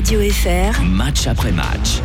[0.00, 0.82] Radio FR.
[0.82, 2.00] Match après match.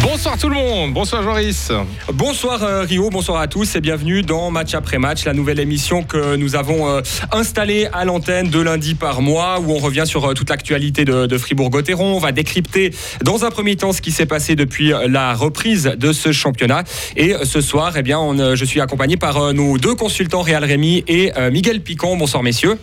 [0.00, 1.70] Bonsoir tout le monde, bonsoir Joris.
[2.10, 6.04] Bonsoir euh, Rio, bonsoir à tous et bienvenue dans Match après match, la nouvelle émission
[6.04, 10.24] que nous avons euh, installée à l'antenne de lundi par mois où on revient sur
[10.24, 12.16] euh, toute l'actualité de, de Fribourg-Gotteron.
[12.16, 12.90] On va décrypter
[13.22, 16.82] dans un premier temps ce qui s'est passé depuis la reprise de ce championnat.
[17.18, 21.04] Et ce soir, eh bien, on, je suis accompagné par nos deux consultants Réal Rémy
[21.08, 22.16] et Miguel Picon.
[22.16, 22.78] Bonsoir messieurs.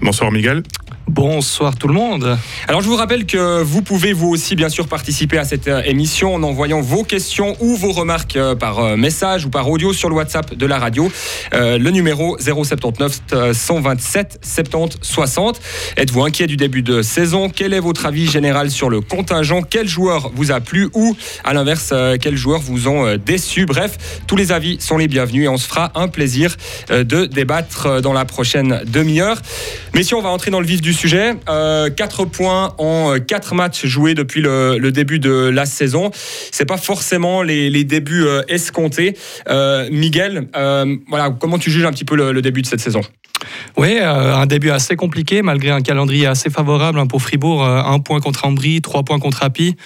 [0.00, 0.64] Bonsoir Miguel.
[1.08, 2.36] Bonsoir tout le monde.
[2.66, 5.80] Alors je vous rappelle que vous pouvez vous aussi bien sûr participer à cette euh,
[5.84, 9.92] émission en envoyant vos questions ou vos remarques euh, par euh, message ou par audio
[9.92, 11.08] sur le WhatsApp de la radio.
[11.52, 13.20] le numéro 079
[13.52, 15.60] 127 70 60.
[15.96, 17.50] Êtes-vous inquiet du début de saison?
[17.54, 19.62] Quel est votre avis général sur le contingent?
[19.62, 20.88] Quel joueur vous a plu?
[20.92, 23.64] Ou à l'inverse quels joueurs vous ont déçu?
[23.64, 26.56] Bref, tous les avis sont les bienvenus et on se fera un plaisir
[26.90, 29.40] de débattre dans la prochaine demi-heure.
[29.94, 31.34] Mais si on va entrer dans le vif du sujet.
[31.46, 36.10] 4 euh, points en 4 euh, matchs joués depuis le, début de la saison.
[36.50, 39.16] C'est pas forcément les, débuts euh, escomptés.
[39.90, 40.48] Miguel,
[41.08, 43.02] voilà, comment tu juges un petit peu le début de cette saison?
[43.76, 47.64] Oui, euh, un début assez compliqué malgré un calendrier assez favorable hein, pour Fribourg.
[47.64, 49.76] Euh, un point contre Ambry, trois points contre Happy.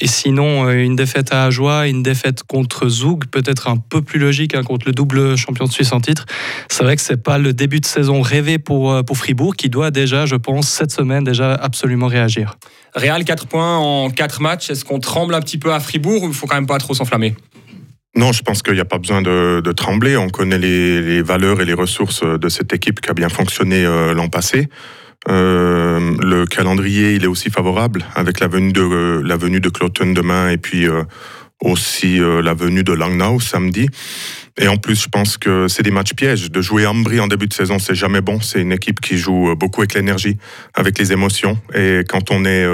[0.00, 4.18] Et sinon, euh, une défaite à Ajoie, une défaite contre Zoug, peut-être un peu plus
[4.18, 6.26] logique hein, contre le double champion de Suisse en titre.
[6.68, 9.90] C'est vrai que c'est pas le début de saison rêvé pour, pour Fribourg qui doit
[9.90, 12.56] déjà, je pense, cette semaine déjà absolument réagir.
[12.94, 14.70] Réal, 4 points en 4 matchs.
[14.70, 16.94] Est-ce qu'on tremble un petit peu à Fribourg ou il faut quand même pas trop
[16.94, 17.34] s'enflammer?
[18.16, 20.16] Non, je pense qu'il n'y a pas besoin de, trembler.
[20.16, 24.14] On connaît les, valeurs et les ressources de cette équipe qui a bien fonctionné euh,
[24.14, 24.68] l'an passé.
[25.28, 30.12] Euh, le calendrier, il est aussi favorable avec la venue de la venue de Cloton
[30.12, 31.02] demain et puis euh,
[31.60, 33.88] aussi la venue de Langnau samedi.
[34.58, 36.50] Et en plus, je pense que c'est des matchs pièges.
[36.50, 38.40] De jouer Ambry en début de saison, c'est jamais bon.
[38.40, 40.38] C'est une équipe qui joue beaucoup avec l'énergie,
[40.74, 41.58] avec les émotions.
[41.74, 42.66] Et quand on est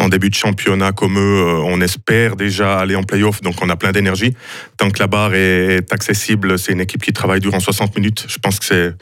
[0.00, 3.68] en début de championnat comme eux, euh, on espère déjà aller en playoff, donc on
[3.68, 4.34] a plein d'énergie.
[4.78, 8.24] Tant que la barre est accessible, c'est une équipe qui travaille durant 60 minutes.
[8.26, 8.94] Je pense que c'est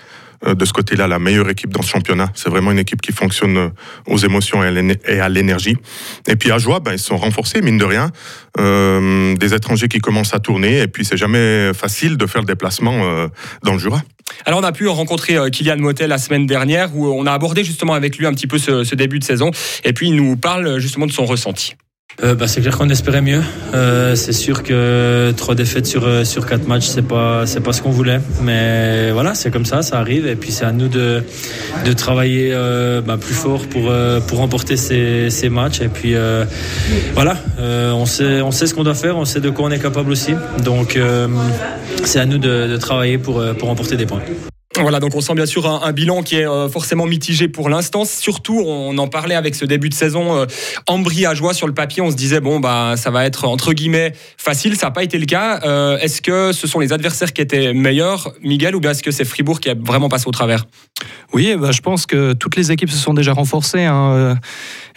[0.47, 2.29] de ce côté-là la meilleure équipe dans ce championnat.
[2.35, 3.69] C'est vraiment une équipe qui fonctionne euh,
[4.07, 5.77] aux émotions et à l'énergie.
[6.27, 8.11] Et puis à Joie, ben, ils sont renforcés, mine de rien.
[8.59, 10.81] Euh, des étrangers qui commencent à tourner.
[10.81, 13.29] Et puis c'est jamais facile de faire le déplacement
[13.63, 14.03] dans le Jura.
[14.45, 17.95] Alors on a pu rencontrer Kylian Motel la semaine dernière où on a abordé justement
[17.95, 19.51] avec lui un petit peu ce début de saison.
[19.85, 21.75] Et puis il nous parle justement de son ressenti.
[22.25, 23.43] Euh, bah, c'est clair qu'on espérait mieux.
[23.75, 27.73] Euh, c'est sûr que trois défaites sur euh, sur quatre matchs, c'est pas c'est pas
[27.73, 28.19] ce qu'on voulait.
[28.43, 30.27] Mais voilà, c'est comme ça, ça arrive.
[30.27, 31.23] Et puis c'est à nous de
[31.85, 32.53] de travailler
[33.07, 33.93] bah, plus fort pour
[34.27, 35.81] pour remporter ces, ces matchs.
[35.81, 36.15] Et puis
[37.15, 39.79] voilà, on sait on sait ce qu'on doit faire, on sait de quoi on est
[39.79, 40.35] capable aussi.
[40.65, 40.99] Donc
[42.05, 44.23] c'est à nous de, de travailler pour pour remporter des points.
[44.81, 48.05] Voilà, donc on sent bien sûr un, bilan qui est euh, forcément mitigé pour l'instant.
[48.05, 52.03] Surtout, on en parlait avec ce début de saison euh, joie sur le papier.
[52.03, 54.77] On se disait bon bah ça va être entre guillemets facile.
[54.77, 55.61] Ça n'a pas été le cas.
[55.65, 59.11] Euh, est-ce que ce sont les adversaires qui étaient meilleurs, Miguel, ou bien est-ce que
[59.11, 60.65] c'est Fribourg qui a vraiment passé au travers?
[61.33, 63.85] Oui, bah, je pense que toutes les équipes se sont déjà renforcées.
[63.85, 64.37] Hein.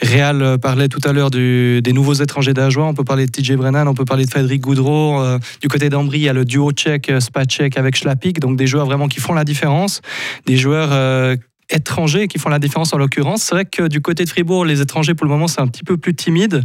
[0.01, 2.85] Réal parlait tout à l'heure des nouveaux étrangers d'Ajoie.
[2.85, 5.21] On peut parler de TJ Brennan, on peut parler de Frédéric Goudreau.
[5.61, 8.85] du côté d'Ambry, il y a le duo tchèque Spacek avec Schlapik, donc des joueurs
[8.85, 9.70] vraiment qui font la différence
[10.45, 11.35] des joueurs euh,
[11.69, 13.43] étrangers qui font la différence en l'occurrence.
[13.43, 15.83] C'est vrai que du côté de Fribourg, les étrangers pour le moment c'est un petit
[15.83, 16.63] peu plus timide,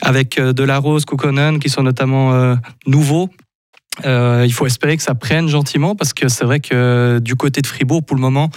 [0.00, 2.54] avec euh, Delarose, Kukkonen qui sont notamment euh,
[2.86, 3.28] nouveaux.
[4.04, 7.66] il faut espérer que ça prenne gentiment parce que c'est vrai que du côté de
[7.66, 8.50] Fribourg pour le moment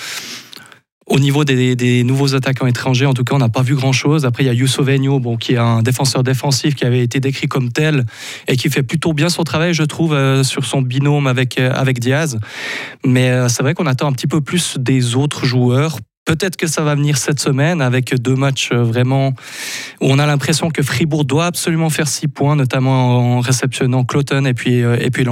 [1.12, 4.26] au niveau des, nouveaux attaquants étrangers, en tout cas, on n'a pas vu grand-chose.
[4.26, 4.84] Après, il y a Youssou
[5.20, 8.06] bon, qui est un défenseur défensif qui avait été décrit comme tel
[8.48, 11.72] et qui fait plutôt bien son travail, je trouve, euh, sur son binôme avec, euh,
[11.74, 12.40] avec Diaz.
[13.06, 16.68] Mais euh, c'est vrai qu'on attend un petit peu plus des autres joueurs Peut-être que
[16.68, 19.34] ça va venir cette semaine avec deux matchs vraiment
[20.02, 24.46] où on a l'impression que Fribourg doit absolument faire six points, notamment en réceptionnant Cloton
[24.46, 25.26] et puis, et puis.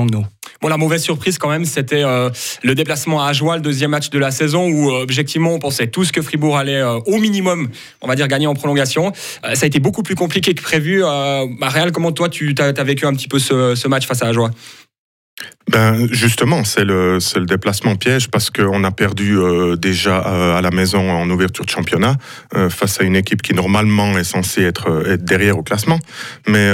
[0.61, 2.29] Bon, la mauvaise surprise quand même, c'était euh,
[2.63, 5.87] le déplacement à Ajoie, le deuxième match de la saison, où euh, objectivement on pensait
[5.87, 7.69] tous que Fribourg allait euh, au minimum,
[8.01, 9.13] on va dire, gagner en prolongation.
[9.41, 11.01] ça a été beaucoup plus compliqué que prévu.
[11.01, 14.51] Bah, comment toi tu as, vécu un petit peu ce, match face à Ajoie?
[15.71, 19.37] Ben justement, c'est le, le déplacement piège parce qu'on a perdu
[19.77, 20.17] déjà
[20.57, 22.17] à la maison en ouverture de championnat
[22.69, 25.99] face à une équipe qui normalement est censée être, être derrière au classement.
[26.47, 26.69] Mais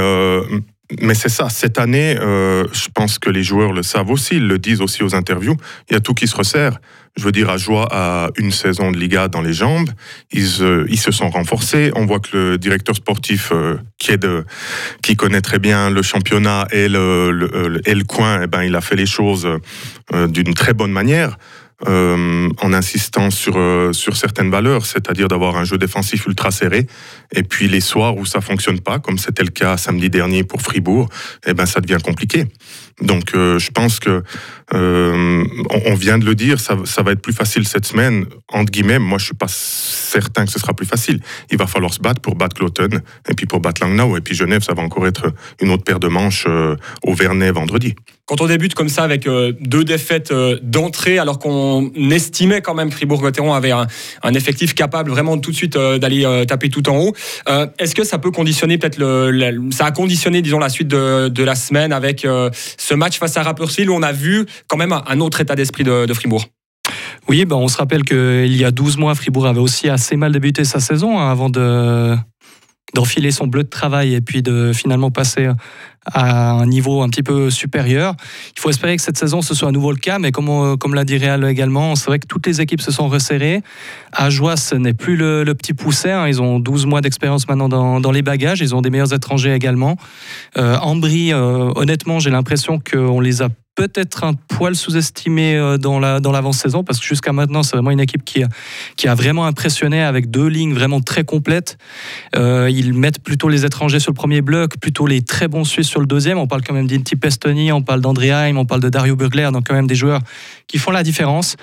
[1.01, 4.47] mais c'est ça, cette année, euh, je pense que les joueurs le savent aussi, ils
[4.47, 5.57] le disent aussi aux interviews,
[5.89, 6.79] il y a tout qui se resserre.
[7.17, 9.89] Je veux dire, à joie à une saison de Liga dans les jambes,
[10.31, 11.91] ils, euh, ils se sont renforcés.
[11.95, 14.43] On voit que le directeur sportif, euh, qui, est de,
[15.01, 18.81] qui connaît très bien le championnat et le, et le coin, eh ben, il a
[18.81, 19.47] fait les choses
[20.13, 21.37] d'une très bonne manière.
[21.87, 26.87] Euh, en insistant sur, euh, sur certaines valeurs, c'est-à-dire d'avoir un jeu défensif ultra serré.
[27.33, 30.61] Et puis les soirs où ça fonctionne pas, comme c'était le cas samedi dernier pour
[30.61, 31.09] Fribourg,
[31.45, 32.45] eh ben ça devient compliqué.
[33.01, 34.23] Donc euh, je pense que
[34.73, 35.43] euh,
[35.85, 38.25] on, vient de le dire, ça, va être plus facile cette semaine.
[38.53, 41.19] Entre guillemets, moi je suis pas certain que ce sera plus facile.
[41.51, 44.33] Il va falloir se battre pour battre Cloton et puis pour battre Langnau et puis
[44.33, 47.95] Genève, ça va encore être une autre paire de manches euh, au Vernet vendredi.
[48.27, 50.33] Quand on débute comme ça avec deux défaites
[50.63, 53.85] d'entrée, alors qu'on estimait quand même que Fribourg-Gotteron avait un,
[54.33, 57.13] effectif capable vraiment tout de suite d'aller taper tout en haut,
[57.77, 61.53] est-ce que ça peut conditionner peut-être le, ça a conditionné disons la suite de, la
[61.53, 62.25] semaine avec
[62.85, 66.05] ce match face à Rapperswil on a vu quand même un, autre état d'esprit de,
[66.05, 66.45] de Fribourg.
[67.27, 70.31] Oui, ben on se rappelle qu'il y a 12 mois, Fribourg avait aussi assez mal
[70.31, 72.15] débuté sa saison hein, avant de
[72.95, 75.49] d'enfiler son bleu de travail et puis de finalement passer
[76.05, 78.15] à un niveau un petit peu supérieur.
[78.55, 80.93] Il faut espérer que cette saison ce soit à nouveau le cas, mais comme, comme
[80.93, 83.61] l'a dit Réal également, c'est vrai que toutes les équipes se sont resserrées.
[84.11, 86.27] À Joie, ce n'est plus le, petit pousset, hein.
[86.27, 89.53] ils ont 12 mois d'expérience maintenant dans, dans les bagages, ils ont des meilleurs étrangers
[89.53, 89.97] également.
[90.57, 96.19] Euh, euh, honnêtement, j'ai l'impression qu'on les a peut-être un poil sous-estimés euh, dans la
[96.19, 98.47] dans l'avant-saison parce que jusqu'à maintenant c'est vraiment une équipe qui a,
[98.95, 101.77] qui a vraiment impressionné avec deux lignes vraiment très complètes.
[102.35, 105.87] Euh, ils mettent plutôt les étrangers sur le premier bloc, plutôt les très bons Suisses
[105.87, 106.37] sur le deuxième.
[106.37, 109.67] On parle quand même d'Inti Pestoni, on parle d'Andreheim, on parle de Dario Burgler, donc
[109.67, 110.21] quand même des joueurs
[110.67, 111.55] qui font la différence.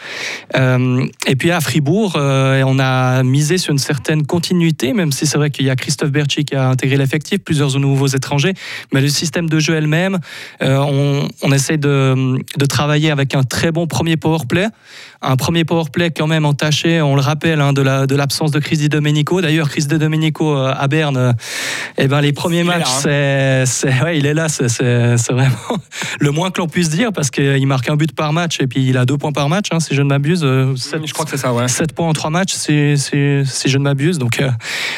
[0.56, 5.26] Euh, et puis à Fribourg, euh, on a misé sur une certaine continuité, même si
[5.26, 8.54] c'est vrai qu'il y a Christophe Berchi qui a intégré l'effectif, plusieurs nouveaux étrangers,
[8.93, 10.19] mais le système de jeu elle-même,
[10.62, 14.66] euh, on, on essaie de, de travailler avec un très bon premier power play,
[15.20, 18.50] un premier power play quand même entaché, on le rappelle, hein, de la- de l'absence
[18.50, 19.40] de Chris Di Domenico.
[19.40, 21.34] D'ailleurs, Chris Di Domenico à Berne,
[21.99, 23.64] eh ben, les premiers Il matchs, hein.
[23.66, 24.66] c'est, ouais, il est là, c'est
[25.32, 25.56] vraiment
[26.20, 28.91] le moins que l'on puisse dire parce qu'il marque un but par match et puis
[28.92, 30.42] il a deux points par match, hein, si je ne m'abuse.
[30.44, 31.66] euh, sept- Je crois que c'est ça, ouais.
[31.68, 34.18] 7 points en 3 matchs, si, si- si je ne m'abuse.
[34.18, 34.50] Donc, euh,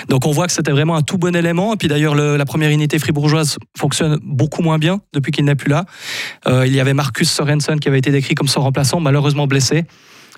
[0.08, 1.72] donc on voit que c'était vraiment un tout bon élément.
[1.72, 5.54] Et puis d'ailleurs, le- la première unité fribourgeoise fonctionne beaucoup moins bien depuis qu'il n'est
[5.54, 5.84] plus là.
[6.48, 9.84] Euh, il y avait Marcus Sorensen qui avait été décrit comme son remplaçant, malheureusement blessé.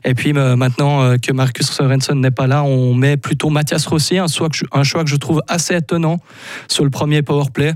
[0.05, 4.29] Et puis maintenant que Marcus Sorensen n'est pas là, on met plutôt Mathias Rossi, un
[4.29, 6.19] choix, que je, un choix que je trouve assez étonnant
[6.69, 7.73] sur le premier power play.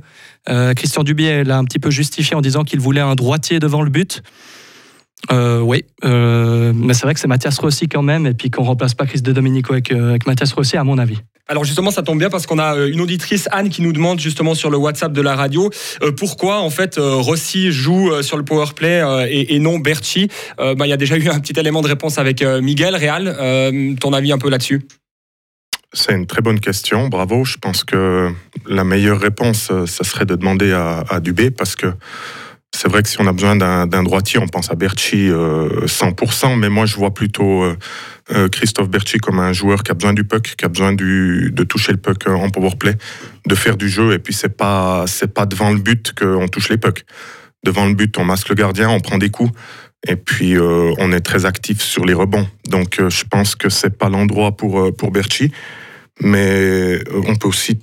[0.48, 3.82] Euh, Christian Dubier l'a un petit peu justifié en disant qu'il voulait un droitier devant
[3.82, 4.22] le but.
[5.31, 8.64] Euh, oui, euh, mais c'est vrai que c'est Mathias Rossi quand même, et puis qu'on
[8.64, 11.19] remplace pas Chris De Domenico avec, euh, avec Mathias Rossi, à mon avis.
[11.46, 14.20] Alors justement, ça tombe bien parce qu'on a euh, une auditrice Anne qui nous demande
[14.20, 15.69] justement sur le WhatsApp de la radio
[16.02, 19.58] euh, pourquoi en fait euh, Rossi joue euh, sur le power play euh, et, et
[19.58, 20.28] non Berchi.
[20.61, 22.94] Euh, bah, Il y a déjà eu un petit élément de réponse avec euh, Miguel
[22.94, 23.37] Real.
[23.38, 24.87] Euh, ton avis un peu là-dessus?
[25.93, 27.44] C'est une très bonne question, bravo.
[27.44, 28.31] Je pense que
[28.69, 31.88] la meilleure réponse, ça serait de demander à, à Dubé, parce que
[32.75, 36.56] c'est vrai que si on a besoin d'un droitier, on pense à Berchi euh, 100%,
[36.56, 37.76] mais moi je vois plutôt euh,
[38.32, 41.50] euh, Christophe Berchi comme un joueur qui a besoin du puck, qui a besoin du,
[41.52, 42.94] de toucher le puck euh, en power play,
[43.46, 46.78] de faire du jeu, et puis c'est pas pas devant le but qu'on touche les
[46.78, 47.05] pucks.
[47.64, 49.52] Devant le but, on masque le gardien, on prend des coups.
[50.08, 52.49] Et puis, euh, on est très actif sur les rebonds.
[52.70, 55.52] Donc, euh, je pense que c'est pas l'endroit pour, pour Berchi
[56.23, 57.78] mais on peut aussi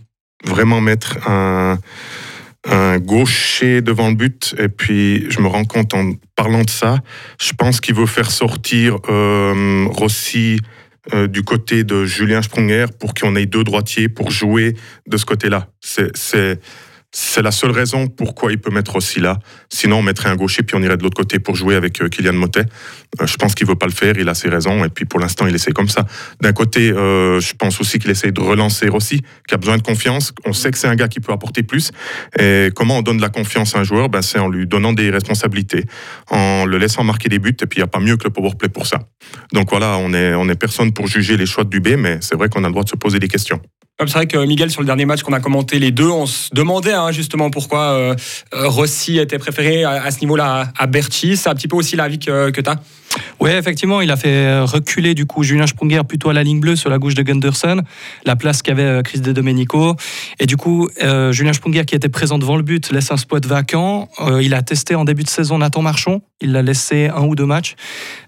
[0.46, 1.80] vraiment mettre un,
[2.66, 4.56] un gaucher devant le but.
[4.58, 7.00] Et puis, je me rends compte en parlant de ça,
[7.42, 10.60] je pense qu'il veut faire sortir euh, Rossi
[11.14, 14.76] euh, du côté de Julien Sprunger pour qu'on ait deux droitiers pour jouer
[15.08, 15.68] de ce côté-là.
[15.80, 16.60] C'est-
[17.12, 19.40] C'est la seule raison pourquoi il peut mettre Rossi là.
[19.70, 22.10] Sinon, on mettrait un gaucher puis on irait de l'autre côté pour jouer avec euh,
[22.10, 22.66] Kylian Motet.
[23.22, 24.84] Euh, je pense qu'il veut pas le faire, il a ses raisons.
[24.84, 26.06] Et puis pour l'instant, il essaie comme ça.
[26.42, 29.84] D'un côté, euh, je pense aussi qu'il essaie de relancer Rossi, qui a besoin de
[29.84, 30.34] confiance.
[30.46, 31.92] On sait que c'est un gars qui peut apporter plus.
[32.38, 34.10] Et comment on donne de la confiance à un joueur?
[34.10, 35.86] Ben, C'est en lui donnant des responsabilités,
[36.30, 37.56] en le laissant marquer des buts.
[37.62, 39.00] Et puis il n'y a pas mieux que le powerplay pour ça.
[39.54, 42.36] Donc voilà, on est, on est personne pour juger les choix de Dubé, mais c'est
[42.36, 43.62] vrai qu'on a le droit de se poser des questions.
[44.00, 46.50] C'est vrai que Miguel, sur le dernier match qu'on a commenté les deux, on se
[46.54, 48.16] demandait hein, justement pourquoi euh,
[48.54, 51.38] euh, Rossi était préféré à, ce niveau-là à, Berchi.
[51.38, 52.76] C'est un petit peu aussi l'avis que, que tu as
[53.40, 56.76] Oui, effectivement, il a fait reculer du coup Julien Sprunger plutôt à la ligne bleue
[56.76, 57.82] sur la gauche de Gunderson,
[58.26, 59.96] la place qu'avait euh, Chris De Domenico.
[60.40, 63.46] Et du coup, euh, Julien Sprunger qui était présent devant le but laisse un spot
[63.46, 64.10] vacant.
[64.20, 66.22] Euh, il a testé en début de saison Nathan Marchand.
[66.42, 67.76] Il l'a laissé un ou deux matchs.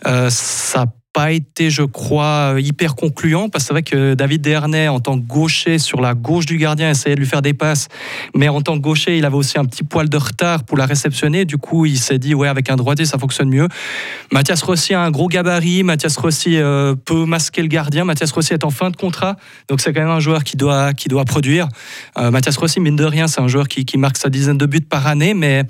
[0.05, 0.85] Euh, ça
[1.27, 5.19] été, je crois, euh, hyper concluant parce que c'est vrai que David Dernay, en tant
[5.19, 7.87] que gaucher sur la gauche du gardien, essayait de lui faire des passes,
[8.35, 10.85] mais en tant que gaucher, il avait aussi un petit poil de retard pour la
[10.85, 11.45] réceptionner.
[11.45, 13.67] Du coup, il s'est dit, ouais, avec un droitier, ça fonctionne mieux.
[14.31, 15.83] Mathias Rossi a un gros gabarit.
[15.83, 18.05] Mathias Rossi euh, peut masquer le gardien.
[18.05, 19.35] Mathias Rossi est en fin de contrat.
[19.67, 21.67] Donc, c'est quand même un joueur qui doit, qui doit produire.
[22.17, 24.81] Euh, Mathias Rossi, mine de rien, c'est un joueur qui marque sa dizaine de buts
[24.81, 25.33] par année.
[25.33, 25.65] Mais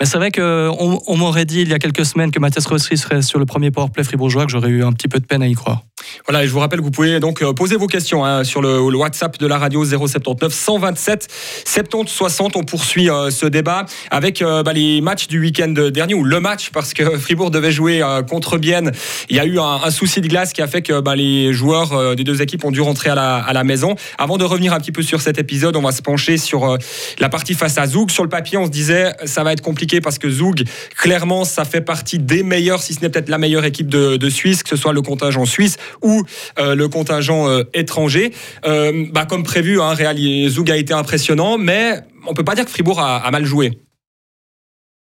[0.00, 2.96] Mais c'est vrai qu'on on, m'aurait dit il y a quelques semaines que Mathias Rossi
[2.96, 5.46] serait sur le premier powerplay fribourgeois, que j'aurais eu un petit peu de peine à
[5.46, 5.82] y croire.
[6.26, 8.60] Voilà, et je vous rappelle que vous pouvez donc euh, poser vos questions hein, sur
[8.60, 11.28] le, WhatsApp de la radio 079 127
[11.64, 12.56] 70 60.
[12.56, 16.40] On poursuit euh, ce débat avec euh, bah, les matchs du week-end dernier, ou le
[16.40, 18.92] match, parce que Fribourg devait jouer contre Bienne.
[19.28, 22.16] Il y a eu un, souci de glace qui a fait que bah, les joueurs
[22.16, 23.94] des deux équipes ont dû rentrer à la, maison.
[24.18, 26.76] Avant de revenir un petit peu sur cet épisode, on va se pencher sur
[27.18, 28.10] la partie face à Zoug.
[28.10, 30.64] Sur le papier, on se disait ça va être compliqué parce que Zoug,
[30.96, 34.62] clairement, ça fait partie des meilleurs, si ce n'est peut-être la meilleure équipe de, Suisse,
[34.62, 36.22] que ce soit le contingent suisse ou
[36.58, 38.32] euh, le contingent euh, étranger.
[38.64, 40.16] Euh, bah, comme prévu, hein, Real
[40.48, 43.78] Zoug a été impressionnant, mais on peut pas dire que Fribourg a, mal joué.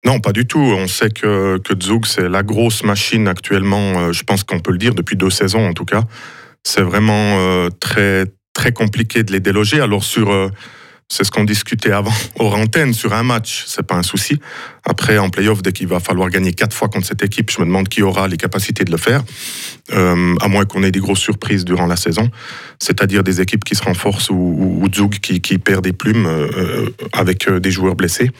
[0.05, 0.59] Non, pas du tout.
[0.59, 4.79] On sait que, que Zug, c'est la grosse machine actuellement, je pense qu'on peut le
[4.79, 6.03] dire, depuis deux saisons en tout cas.
[6.63, 9.81] C'est vraiment très, très compliqué de les déloger.
[9.81, 10.51] Alors sur
[11.09, 14.41] c'est ce qu'on discutait avant hors antenne sur un match, c'est pas un souci.
[14.87, 17.67] Après, en playoff, dès qu'il va falloir gagner quatre fois contre cette équipe, je me
[17.67, 19.25] demande qui aura les capacités de le faire,
[19.93, 22.31] euh, à moins qu'on ait des grosses surprises durant la saison,
[22.79, 26.49] c'est-à-dire des équipes qui se renforcent ou, ou, Zug qui, qui, perd des plumes euh,
[26.57, 28.31] euh, avec des joueurs blessés.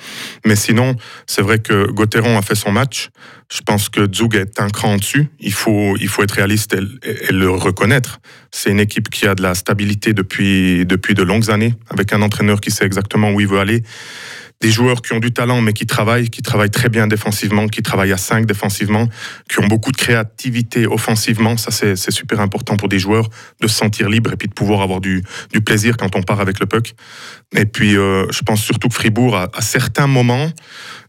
[0.45, 0.97] Mais sinon,
[1.27, 3.09] c'est vrai que Gauthieron a fait son match.
[3.51, 5.29] Je pense que Zug est un cran dessus.
[5.41, 8.21] Il faut, il faut être réaliste et, le reconnaître.
[8.51, 12.23] C'est une équipe qui a de la stabilité depuis, depuis de longues années, avec un
[12.23, 13.83] entraîneur qui sait exactement où il veut aller
[14.61, 17.83] des joueurs qui ont du talent mais qui travaillent, qui travaillent très bien défensivement, qui
[17.83, 19.09] travaillent à 5 défensivement,
[19.51, 21.57] qui ont beaucoup de créativité offensivement.
[21.57, 23.29] Ça, c'est super important pour des joueurs
[23.61, 25.23] de se sentir libre et puis de pouvoir avoir du,
[25.65, 26.95] plaisir quand on part avec le puck.
[27.55, 30.51] Et puis, euh, je pense surtout que Fribourg, à, certains moments,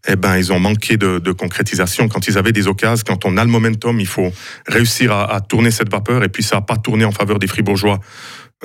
[0.08, 2.08] eh ben, ils ont manqué de, de, concrétisation.
[2.08, 4.32] Quand ils avaient des occasions, quand on a le momentum, il faut
[4.68, 7.48] réussir à, à tourner cette vapeur et puis ça n'a pas tourné en faveur des
[7.48, 8.00] Fribourgeois.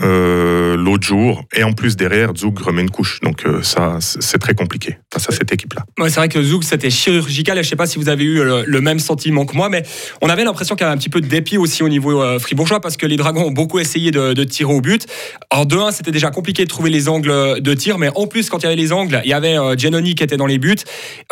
[0.03, 1.43] Euh, l'autre jour.
[1.55, 3.21] Et en plus, derrière, Zug remet une couche.
[3.21, 5.85] Donc, euh, ça, c'est très compliqué face à cette équipe-là.
[5.99, 7.59] Ouais, c'est vrai que Zug, c'était chirurgical.
[7.59, 9.83] Et je ne sais pas si vous avez eu le, même sentiment que moi, mais
[10.23, 12.39] on avait l'impression qu'il y avait un petit peu de dépit aussi au niveau euh,
[12.39, 15.07] fribourgeois parce que les Dragons ont beaucoup essayé de, tirer au but.
[15.51, 18.59] En 2-1, c'était déjà compliqué de trouver les angles de tir, mais en plus, quand
[18.59, 20.77] il y avait les angles, il y avait Giannoni qui était dans les buts,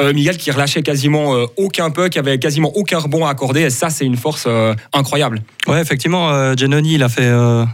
[0.00, 3.62] Miguel qui relâchait quasiment aucun puck, qui avait quasiment aucun rebond à accorder.
[3.62, 4.46] Et ça, c'est une force
[4.92, 5.40] incroyable.
[5.66, 7.30] Ouais, effectivement, Giannoni, il a fait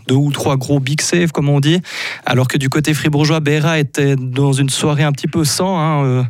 [0.07, 1.81] deux ou trois gros big save, comme on dit.
[2.27, 5.79] Alors que du côté fribourgeois, Béra était dans une soirée un petit peu sans.
[5.79, 6.23] Hein, euh,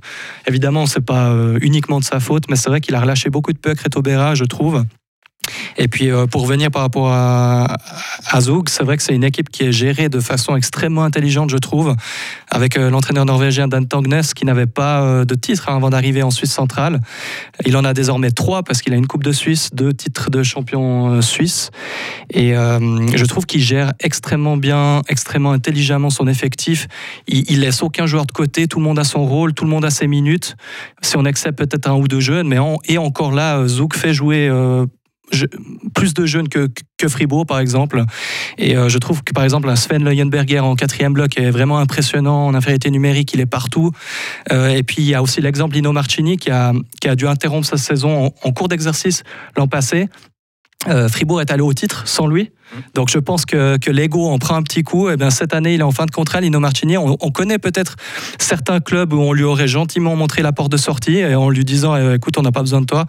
[0.47, 3.53] évidemment, c'est pas euh, uniquement de sa faute, mais c'est vrai qu'il a relâché beaucoup
[3.53, 4.85] de pucks, Reto Béra, je trouve.
[5.77, 7.77] Et puis euh, pour revenir par rapport à,
[8.27, 11.57] à c'est vrai que c'est une équipe qui est gérée de façon extrêmement intelligente, je
[11.57, 11.95] trouve,
[12.51, 16.23] avec euh, l'entraîneur norvégien Dan Tangnes qui n'avait pas euh, de titre hein, avant d'arriver
[16.23, 17.01] en Suisse centrale.
[17.67, 20.43] Il en a désormais trois parce qu'il a une Coupe de Suisse, deux titres de
[20.43, 21.71] champion suisse.
[22.33, 26.89] Et je trouve qu'il gère extrêmement bien, extrêmement intelligemment son effectif.
[27.27, 29.71] Il, il, laisse aucun joueur de côté, tout le monde a son rôle, tout le
[29.71, 30.57] monde a ses minutes.
[31.03, 34.51] Si on accepte peut-être un ou deux jeunes, mais et encore là, Zouk fait jouer
[35.95, 38.03] plus de jeunes que, que, Fribourg, par exemple.
[38.59, 41.79] Et euh, je trouve que, par exemple, un Sven Leuenberger en quatrième bloc est vraiment
[41.79, 42.47] impressionnant.
[42.47, 43.91] En infériorité numérique, il est partout.
[44.53, 47.27] Euh, et puis, il y a aussi l'exemple Lino Marchini qui a, qui a dû
[47.27, 49.23] interrompre sa saison en cours d'exercice
[49.57, 50.09] l'an passé
[50.89, 52.51] euh, Fribourg est allé au titre sans lui.
[52.95, 55.09] Donc je pense que, l'ego en prend un petit coup.
[55.09, 56.97] Et eh bien, cette année, il est en fin de contrat, Lino Martini.
[56.97, 57.97] On, connaît peut-être
[58.39, 61.65] certains clubs où on lui aurait gentiment montré la porte de sortie et en lui
[61.65, 63.07] disant eh, écoute, on n'a pas besoin de toi.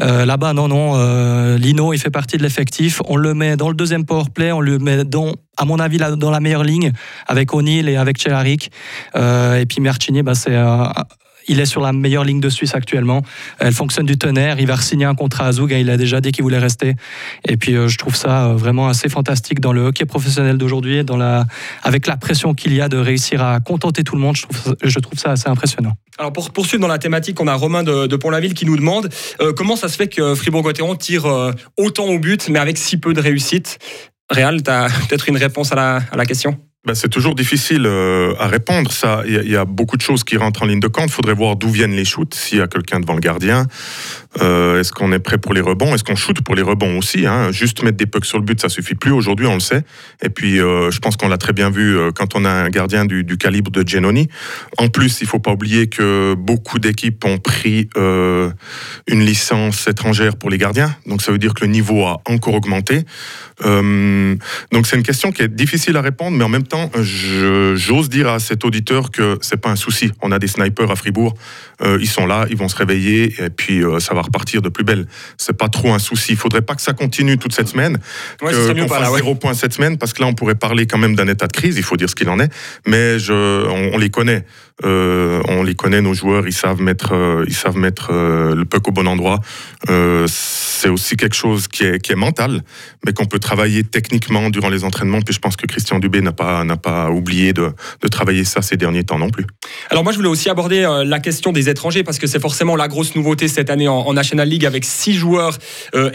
[0.00, 0.92] Euh, là-bas, non, non.
[0.96, 3.00] Euh, Lino, il fait partie de l'effectif.
[3.06, 4.52] On le met dans le deuxième power play.
[4.52, 6.92] On le met dans, à mon avis, dans la meilleure ligne
[7.26, 8.70] avec O'Neill et avec Chelaric.
[9.14, 10.56] et puis Martini, bah, c'est
[11.48, 13.22] il est sur la meilleure ligne de Suisse actuellement.
[13.58, 14.58] Elle fonctionne du tonnerre.
[14.60, 15.72] Il va signer un contrat à Zug.
[15.72, 16.94] Il a déjà dit qu'il voulait rester.
[17.48, 21.04] Et puis, euh, je trouve ça euh, vraiment assez fantastique dans le hockey professionnel d'aujourd'hui,
[21.82, 24.36] avec la pression qu'il y a de réussir à contenter tout le monde.
[24.82, 25.92] Je trouve, ça assez impressionnant.
[26.18, 29.08] Alors, pour poursuivre dans la thématique, on a Romain de, Pont-la-Ville qui nous demande
[29.40, 33.12] euh, comment ça se fait que Fribourg-Gotteron tire autant au but, mais avec si peu
[33.12, 33.78] de réussite?
[34.30, 36.58] Réal, tu as peut-être une réponse à la question?
[36.84, 38.90] Ben, c'est toujours difficile euh, à répondre.
[38.90, 41.06] Ça, il y, a beaucoup de choses qui rentrent en ligne de compte.
[41.06, 42.34] Il faudrait voir d'où viennent les shoots.
[42.34, 43.68] S'il y a quelqu'un devant le gardien,
[44.40, 45.94] euh, est-ce qu'on est prêt pour les rebonds?
[45.94, 47.52] Est-ce qu'on shoot pour les rebonds aussi hein?
[47.52, 49.12] Juste mettre des pucks sur le but, ça suffit plus.
[49.12, 49.84] Aujourd'hui, on le sait.
[50.24, 53.04] Et puis, euh, je pense qu'on l'a très bien vu quand on a un gardien
[53.04, 54.26] du, du calibre de Genoni.
[54.78, 60.50] En plus, il faut pas oublier que beaucoup d'équipes ont pris une licence étrangère pour
[60.50, 60.92] les gardiens.
[61.06, 63.04] Donc, ça veut dire que le niveau a encore augmenté.
[63.62, 68.28] donc, c'est une question qui est difficile à répondre, mais en même temps j'ose dire
[68.28, 70.10] à cet auditeur que c'est pas un souci.
[70.22, 71.34] On a des snipers à Fribourg,
[71.82, 74.68] euh, ils sont là, ils vont se réveiller et puis euh, ça va repartir de
[74.68, 75.06] plus belle.
[75.36, 76.32] C'est pas trop un souci.
[76.32, 77.98] Il faudrait pas que ça continue toute cette semaine,
[78.42, 79.18] Ouais, que- qu'on fasse là, ouais.
[79.18, 81.52] zéro point cette semaine, parce que là on pourrait parler quand même d'un état de
[81.52, 81.76] crise.
[81.76, 82.50] Il faut dire ce qu'il en est,
[82.86, 84.44] mais je, on, on les connaît.
[84.84, 88.64] Euh, on les connaît, nos joueurs, ils savent mettre, euh, ils savent mettre euh, le
[88.64, 89.40] puck au bon endroit.
[90.26, 92.62] C'est aussi quelque chose qui est, qui est mental,
[93.06, 95.20] mais qu'on peut travailler techniquement durant les entraînements.
[95.20, 98.76] Puis je pense que Christian Dubé n'a pas, pas oublié de, de travailler ça ces
[98.76, 99.46] derniers temps non plus.
[99.90, 102.88] Alors moi je voulais aussi aborder la question des étrangers parce que c'est forcément la
[102.88, 105.56] grosse nouveauté cette année en, National League avec six joueurs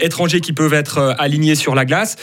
[0.00, 2.16] étrangers qui peuvent être alignés sur la glace.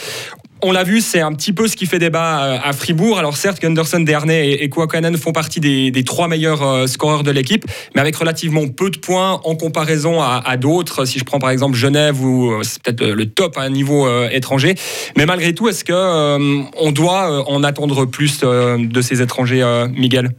[0.62, 3.18] On l'a vu, c'est un petit peu ce qui fait débat euh, à Fribourg.
[3.18, 7.64] Alors certes, Gunderson, Dernay et, Kouakanen font partie des, trois meilleurs euh, scoreurs de l'équipe,
[7.94, 11.04] mais avec relativement peu de points en comparaison à, d'autres.
[11.04, 14.08] Si je prends par exemple Genève, où euh, c'est peut-être le, top à un niveau
[14.30, 14.74] étranger.
[15.16, 20.30] Mais malgré tout, est-ce que on doit en attendre plus de ces étrangers, Miguel?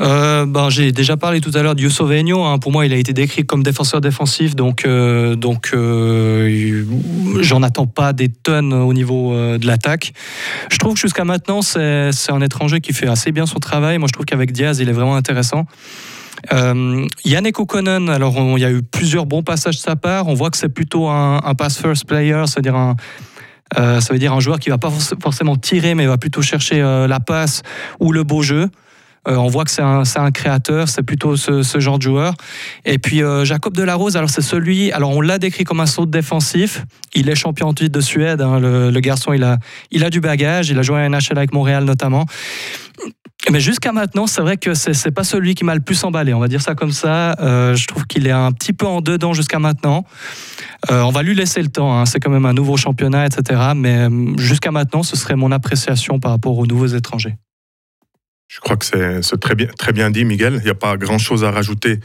[0.00, 2.42] Euh, ben, J'ai déjà parlé tout à l'heure de Yusovenio.
[2.42, 2.58] Hein.
[2.58, 6.84] Pour moi, il a été décrit comme défenseur défensif, donc, euh, donc euh,
[7.40, 10.12] j'en attends pas des tonnes au niveau de l'attaque.
[10.70, 13.98] Je trouve que jusqu'à maintenant, c'est un étranger qui fait assez bien son travail.
[13.98, 15.66] Moi, je trouve qu'avec Diaz, il est vraiment intéressant.
[16.52, 20.26] Euh, Yannick O'Connor, alors il y a eu plusieurs bons passages de sa part.
[20.26, 22.96] On voit que c'est plutôt un, un pass first player, c'est-à-dire un,
[23.76, 26.82] ça veut dire un joueur qui va pas forc- forcément tirer, mais va plutôt chercher
[26.82, 27.62] la passe
[28.00, 28.68] ou le beau jeu.
[29.26, 32.34] Euh, on voit que c'est un, créateur, c'est plutôt ce, genre de joueur.
[32.84, 36.06] Et puis euh, Jacob Delarose, alors c'est celui, alors on l'a décrit comme un saut
[36.06, 36.84] défensif.
[37.14, 38.42] Il est champion de Suède.
[38.42, 40.70] hein, le, garçon, il a, du bagage.
[40.70, 42.26] Il a joué à NHL avec Montréal notamment.
[43.50, 46.32] Mais jusqu'à maintenant, c'est vrai que c'est c'est pas celui qui m'a le plus emballé.
[46.32, 47.34] On va dire ça comme ça.
[47.40, 50.04] Euh, je trouve qu'il est un petit peu en dedans jusqu'à maintenant.
[50.90, 51.98] On va lui laisser le temps.
[51.98, 52.04] hein.
[52.06, 53.72] C'est quand même un nouveau championnat, etc.
[53.74, 57.36] Mais jusqu'à maintenant, ce serait mon appréciation par rapport aux nouveaux étrangers.
[58.48, 59.54] Je crois que c'est très
[59.92, 60.54] bien, dit, Miguel.
[60.58, 62.00] Il n'y a pas grand-chose à rajouter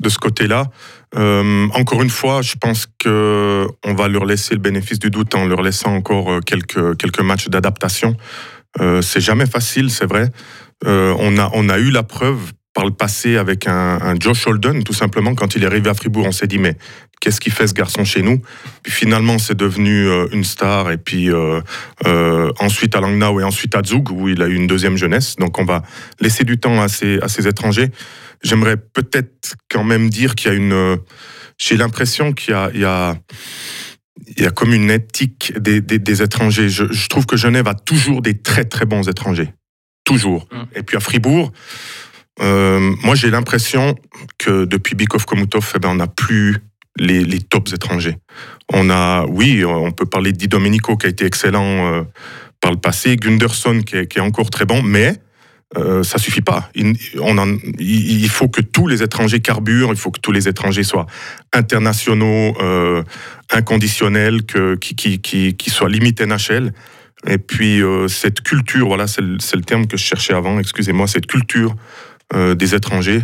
[0.00, 0.64] de ce côté-là.
[1.16, 5.34] Euh, encore une fois, je pense que on va leur laisser le bénéfice du doute
[5.34, 8.16] en leur laissant encore euh, quelques, matchs d'adaptation.
[8.80, 10.30] Euh, c'est jamais facile, c'est vrai.
[10.86, 15.34] On a eu la preuve par le passé avec un, un Josh Holden, tout simplement,
[15.34, 16.76] quand il est arrivé à Fribourg, on s'est dit, mais
[17.20, 18.40] qu'est-ce qu'il fait ce garçon chez nous?
[18.82, 21.60] Puis finalement, c'est devenu euh, une star, et puis euh,
[22.06, 25.36] euh, ensuite à Langnau et ensuite à Zug, où il a eu une deuxième jeunesse.
[25.36, 25.82] Donc on va
[26.20, 27.90] laisser du temps à ces, à ces étrangers.
[28.42, 30.98] J'aimerais peut-être quand même dire qu'il y a une...
[31.58, 32.70] J'ai l'impression qu'il y a...
[32.72, 33.16] il y a
[34.36, 36.68] il y a comme une éthique des, des, des étrangers.
[36.68, 39.52] Je, je trouve que Genève a toujours des très très bons étrangers.
[40.04, 40.46] Toujours.
[40.52, 40.78] Mm.
[40.78, 41.52] Et puis à Fribourg,
[42.40, 43.96] euh, moi j'ai l'impression
[44.38, 46.56] que depuis Bikov Komutov, eh ben, on n'a plus
[46.96, 48.16] les, les tops étrangers.
[48.72, 52.02] On a, oui, on peut parler de Di Domenico qui a été excellent euh,
[52.60, 55.16] par le passé, Gunderson qui est, encore très bon, mais
[55.76, 56.68] euh, ça suffit pas.
[56.74, 61.06] Il, faut que tous les étrangers carburent, il faut que tous les étrangers soient
[61.52, 63.02] internationaux, euh,
[63.50, 66.72] inconditionnels, que, qui, qui, qui, qui soient limite NHL.
[67.26, 71.76] Et puis cette culture, voilà, c'est le, terme que je cherchais avant, excusez-moi, cette culture
[72.34, 73.22] des étrangers,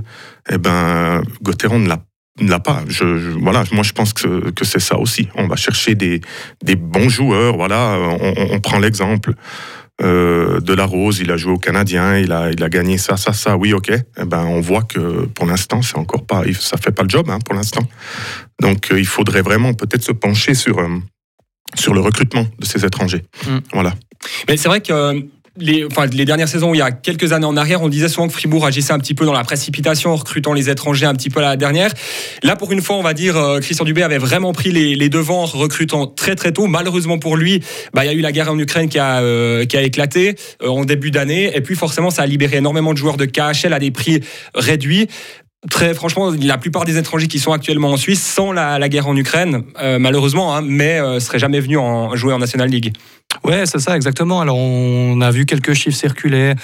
[0.50, 1.98] eh ben, Gauthieron ne l'a
[2.38, 2.82] ne l'a pas.
[2.86, 5.28] Je, je- voilà, moi je pense que, que c'est ça aussi.
[5.36, 6.20] On va chercher des,
[6.62, 7.56] des bons joueurs.
[7.56, 9.32] Voilà, on, on- on prend l'exemple
[10.02, 11.20] euh, de la Rose.
[11.20, 13.56] Il a joué au Canadien, il a, il a gagné ça, ça, ça.
[13.56, 13.90] Oui, ok.
[13.90, 17.30] Eh ben, on voit que pour l'instant, c'est encore pas, ça fait pas le job
[17.30, 17.82] hein, pour l'instant.
[18.60, 20.88] Donc, euh, il faudrait vraiment peut-être se pencher sur euh,
[21.74, 23.22] sur le recrutement de ces étrangers.
[23.46, 23.58] Mm.
[23.72, 23.94] Voilà.
[24.48, 25.20] Mais c'est vrai que euh,
[25.58, 28.28] les, enfin, les dernières saisons, il y a quelques années en arrière, on disait souvent
[28.28, 31.30] que Fribourg agissait un petit peu dans la précipitation, en recrutant les étrangers un petit
[31.30, 31.92] peu à la dernière.
[32.42, 35.08] Là, pour une fois, on va dire, euh, Christian Dubé avait vraiment pris les, les
[35.08, 36.66] devants en recrutant très très tôt.
[36.66, 37.62] Malheureusement pour lui,
[37.94, 40.36] bah, il y a eu la guerre en Ukraine qui a, euh, qui a éclaté
[40.62, 41.50] euh, en début d'année.
[41.54, 44.20] Et puis forcément, ça a libéré énormément de joueurs de KHL à des prix
[44.54, 45.08] réduits.
[45.70, 49.08] Très franchement, la plupart des étrangers qui sont actuellement en Suisse, sans la, la guerre
[49.08, 52.92] en Ukraine, euh, malheureusement, hein, mais euh, seraient jamais venus en, jouer en National League.
[53.42, 54.40] Ouais, c'est ça, exactement.
[54.40, 56.54] Alors, on a vu quelques chiffres circuler.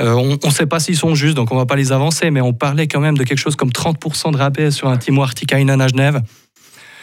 [0.00, 2.40] Euh, on ne sait pas s'ils sont justes, donc on va pas les avancer, mais
[2.40, 5.80] on parlait quand même de quelque chose comme 30% de rabais sur un Timo Artikainen
[5.80, 6.22] à Genève.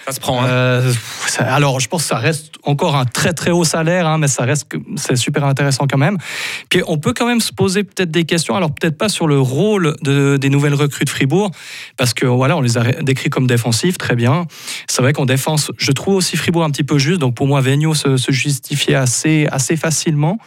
[0.06, 0.44] Ça se prend.
[0.44, 0.48] hein.
[0.48, 0.94] Euh,
[1.40, 4.44] alors, je pense que ça reste encore un très très haut salaire, hein, mais ça
[4.44, 6.18] reste c'est super intéressant quand même.
[6.70, 8.56] Puis on peut quand même se poser peut-être des questions.
[8.56, 11.52] Alors peut-être pas sur le rôle de- des nouvelles recrues de Fribourg,
[11.98, 14.46] parce que voilà, on les a décrits comme défensifs, très bien.
[14.90, 17.20] C'est vrai qu'en défense, je trouve aussi Fribourg un petit peu juste.
[17.20, 20.38] Donc pour moi, Vigneault se, justifiait assez assez facilement.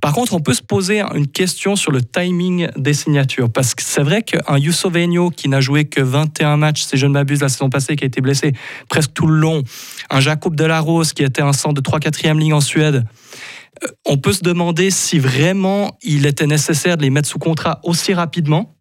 [0.00, 3.82] Par contre, on peut se poser une question sur le timing des signatures, parce que
[3.82, 7.40] c'est vrai qu'un Yousso Vigneault qui n'a joué que 21 matchs, si je ne m'abuse,
[7.40, 8.52] la saison passée, qui a été blessé
[8.88, 9.62] presque tout le long.
[10.10, 13.04] Un Jacob Delarose qui était un centre de 3-4e ligne en Suède.
[14.06, 18.14] on peut se demander si vraiment il était nécessaire de les mettre sous contrat aussi
[18.14, 18.76] rapidement.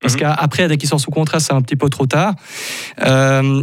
[0.00, 0.20] Parce Mhm.
[0.20, 2.34] qu'après, dès qu'ils sont sous contrat, c'est un petit peu trop tard.
[3.02, 3.62] Euh,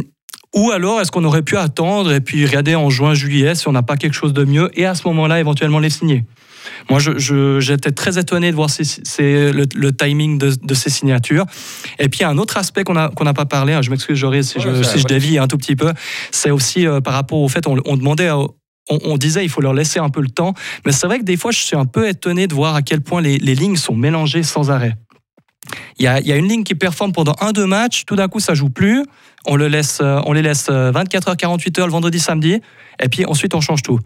[0.54, 3.72] ou alors, est-ce qu'on aurait pu attendre et puis regarder en juin, juillet si on
[3.72, 6.24] n'a pas quelque chose de mieux et à ce moment-là, éventuellement les signer?
[6.90, 10.74] Moi, je- je- j'étais très étonné de voir ces- ces- le, le timing de, de
[10.74, 11.46] ces signatures.
[11.98, 14.16] Et puis, il y a un autre aspect qu'on n'a pas parlé, hein, je m'excuse,
[14.18, 15.92] Joris, si, Ouais, je, si dévie un tout petit peu,
[16.30, 19.48] c'est aussi euh, par rapport au fait, on, on demandait à- on, on disait il
[19.48, 20.52] faut leur laisser un peu le temps,
[20.84, 23.00] mais c'est vrai que des fois je suis un peu étonné de voir à quel
[23.00, 24.94] point les, les lignes sont mélangées sans arrêt.
[25.98, 28.54] Il y, a, une ligne qui performe pendant un deux matchs, tout d'un coup ça
[28.54, 29.04] joue plus,
[29.46, 32.60] on, le laisse, euh, on les laisse euh, 24 heures, 48 heures le vendredi, samedi,
[33.00, 34.00] et puis ensuite on change tout.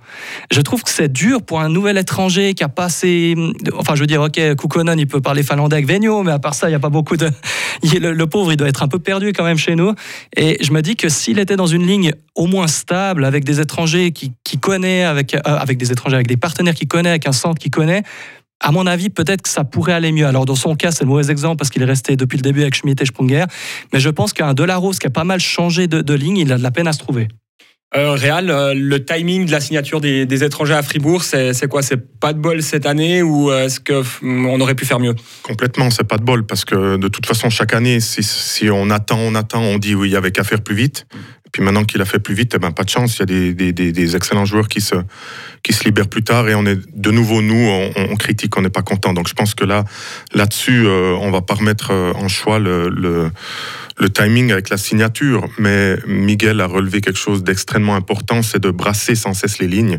[0.51, 3.35] Je trouve que c'est dur pour un nouvel étranger qui a passé.
[3.75, 6.55] Enfin, je veux dire, ok, Kukkonen, il peut parler finlandais avec Venio, mais à part
[6.55, 7.31] ça, il n'y a pas beaucoup de.
[7.83, 9.95] le pauvre, il doit être un peu perdu quand même chez nous.
[10.37, 13.61] Et je me dis que s'il était dans une ligne au moins stable, avec des
[13.61, 17.27] étrangers qui, qui connaît, avec, euh, avec des étrangers, avec des partenaires qui connaît, avec
[17.27, 18.03] un centre qui connaît,
[18.61, 20.27] à mon avis, peut-être que ça pourrait aller mieux.
[20.27, 22.63] Alors, dans son cas, c'est le mauvais exemple parce qu'il est resté depuis le début
[22.63, 23.45] avec Schmidt et Sprunger.
[23.93, 26.59] Mais je pense qu'un Delaros qui a pas mal changé de, de ligne, il a
[26.59, 27.29] de la peine à se trouver.
[27.97, 31.81] Euh, Réal, euh, le timing de la signature des, des étrangers à Fribourg, c'est quoi?
[31.81, 35.15] C'est pas de bol cette année ou euh, est-ce qu'on aurait pu faire mieux?
[35.43, 38.91] Complètement, c'est pas de bol parce que de toute façon, chaque année, si, si on
[38.91, 41.07] attend, on attend, on dit oui, il y avait qu'à faire plus vite.
[41.59, 43.17] Puis maintenant qu'il a fait plus vite, eh ben, pas de chance.
[43.17, 44.95] Il y a des, des- des- excellents joueurs qui se,
[45.65, 48.71] qui se libèrent plus tard et on est de nouveau, nous, on, critique, on n'est
[48.71, 49.13] pas content.
[49.13, 49.85] Donc je pense que là,
[50.33, 53.33] là-dessus, euh, on va pas remettre euh, en choix le, le,
[53.99, 55.49] le timing avec la signature.
[55.59, 59.99] Mais Miguel a relevé quelque chose d'extrêmement important, c'est de brasser sans cesse les lignes.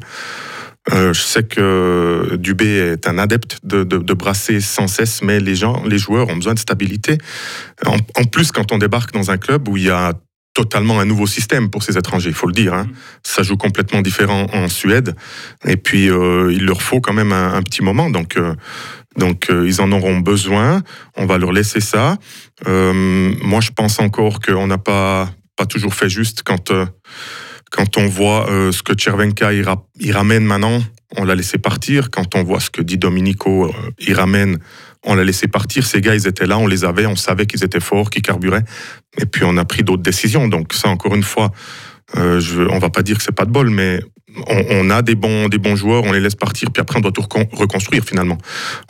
[0.94, 5.56] Euh, je sais que Dubé est un adepte de, de- brasser sans cesse, mais les
[5.56, 7.18] gens, les joueurs ont besoin de stabilité.
[7.86, 10.14] En plus, quand on débarque dans un club où il y a
[10.54, 12.74] totalement un nouveau système pour ces étrangers, il faut le dire.
[12.74, 12.88] hein.
[13.24, 15.16] Ça joue complètement différent en Suède.
[15.66, 18.10] Et puis, euh, il leur faut quand même un, un petit moment.
[18.10, 18.56] Donc, euh,
[19.18, 20.82] donc euh, ils en auront besoin.
[21.16, 22.18] On va leur laisser ça.
[22.66, 26.72] Moi, je pense encore qu'on n'a pas, pas toujours fait juste quand,
[27.72, 30.82] quand on voit ce que Chervenka il, ra- il ramène maintenant.
[31.18, 32.12] On l'a laissé partir.
[32.12, 34.60] Quand on voit ce que dit Domenico, euh, il ramène,
[35.06, 35.86] on l'a laissé partir.
[35.86, 38.64] Ces gars, ils étaient là, on les avait, on savait qu'ils étaient forts, qu'ils carburaient.
[39.18, 40.48] Et puis on a pris d'autres décisions.
[40.48, 41.52] Donc ça, encore une fois,
[42.18, 44.02] euh, je, on va pas dire que c'est pas de bol, mais
[44.48, 47.48] on, a des bons, joueurs, on les laisse partir, puis après on doit tout recon-
[47.52, 48.38] reconstruire finalement.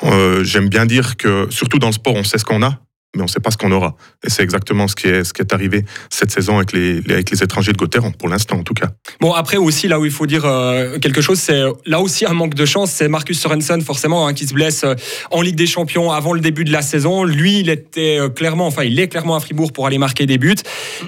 [0.04, 2.80] Euh, J'aime bien dire que, surtout dans le sport, on sait ce qu'on a,
[3.16, 3.96] mais on ne sait pas ce qu'on aura.
[4.24, 7.32] Et c'est exactement ce qui est, ce qui est arrivé cette saison avec les, avec
[7.32, 8.90] les étrangers de Gauthieron, pour l'instant en tout cas.
[9.20, 12.34] Bon, après aussi, là où il faut dire euh, quelque chose, c'est là aussi un
[12.34, 12.92] manque de chance.
[12.92, 14.94] C'est Marcus Sorensen, forcément, hein, qui se blesse euh,
[15.32, 17.24] en Ligue des Champions avant le début de la saison.
[17.24, 20.38] Lui, il était euh, clairement, enfin, il est clairement à Fribourg pour aller marquer des
[20.38, 20.56] buts.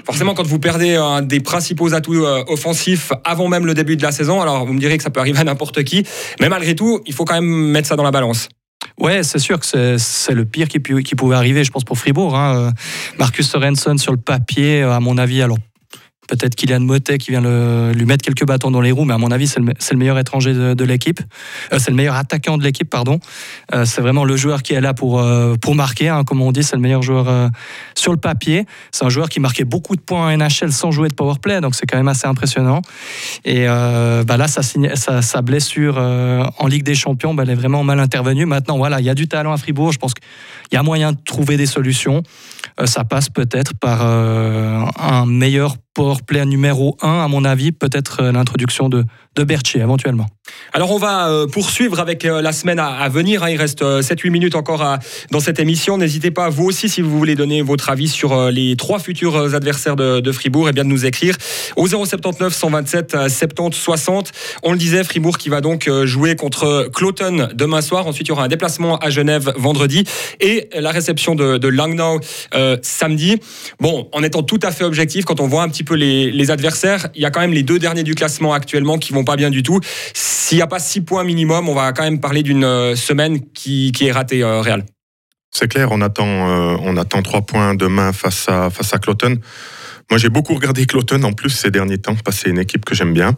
[0.04, 4.12] Forcément, quand vous perdez un des principaux atouts offensifs avant même le début de la
[4.12, 6.04] saison, alors vous me direz que ça peut arriver à n'importe qui.
[6.40, 8.48] Mais malgré tout, il faut quand même mettre ça dans la balance.
[9.00, 12.36] Ouais, c'est sûr que c'est- le pire qui pouvait arriver, je pense, pour Fribourg.
[12.36, 12.56] hein.
[12.56, 12.70] Euh,
[13.18, 15.58] Marcus Sorensen sur le papier, euh, à mon avis, alors
[16.36, 17.42] peut-être Kylian Motet qui vient
[17.92, 20.54] lui mettre quelques bâtons dans les roues, mais à mon avis, c'est le, meilleur étranger
[20.54, 21.20] de, l'équipe.
[21.72, 23.20] Euh, c'est le meilleur attaquant de l'équipe, pardon.
[23.74, 26.52] Euh, c'est vraiment le joueur qui est là pour, euh, pour marquer, hein, comme on
[26.52, 27.50] dit, c'est le meilleur joueur
[27.94, 28.64] sur le papier.
[28.92, 31.74] C'est un joueur qui marquait beaucoup de points en NHL sans jouer de powerplay, donc
[31.74, 32.80] c'est quand même assez impressionnant.
[33.44, 38.46] Et bah là, sa, blessure en Ligue des Champions, bah, elle est vraiment mal intervenue.
[38.46, 39.92] Maintenant, voilà, il y a du talent à Fribourg.
[39.92, 40.24] Je pense qu'il
[40.72, 42.22] y a moyen de trouver des solutions.
[42.84, 48.88] Ça passe peut-être par un meilleur powerplay numéro 1, à mon avis, peut-être euh, l'introduction
[48.88, 50.26] de, de Berthier éventuellement.
[50.72, 53.42] Alors on va euh, poursuivre avec euh, la semaine à, venir.
[53.42, 53.50] hein.
[53.50, 54.98] Il reste euh, 7-8 minutes encore
[55.30, 55.98] dans cette émission.
[55.98, 59.36] N'hésitez pas, vous aussi, si vous voulez donner votre avis sur euh, les trois futurs
[59.36, 61.36] euh, adversaires de, Fribourg, et bien de nous écrire
[61.76, 64.32] au 079 127 euh, 70 60.
[64.62, 68.06] On le disait, Fribourg qui va donc euh, jouer contre Cloton demain soir.
[68.06, 70.04] Ensuite, il y aura un déplacement à Genève vendredi
[70.40, 72.20] et la réception de, Langnau
[72.54, 73.36] euh, samedi.
[73.80, 77.08] Bon, en étant tout à fait objectif, quand on voit un petit peu les adversaires,
[77.14, 79.50] il y a quand même les deux derniers du classement actuellement qui vont pas bien
[79.50, 79.80] du tout.
[80.14, 83.40] S'il n'y a pas six points minimum, on va quand même parler d'une euh, semaine
[83.52, 84.84] qui, qui est ratée, euh, Real.
[85.54, 89.38] C'est clair, on attend, euh, on attend trois points demain face à, face à Cloton.
[90.10, 92.84] Moi, j'ai beaucoup regardé Cloton en plus ces derniers temps, parce que c'est une équipe
[92.84, 93.36] que j'aime bien.